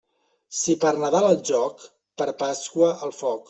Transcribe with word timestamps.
Si 0.59 0.75
per 0.83 0.93
Nadal 1.03 1.27
al 1.29 1.39
joc, 1.51 1.87
per 2.23 2.31
Pasqua 2.43 2.93
al 3.09 3.17
foc. 3.23 3.37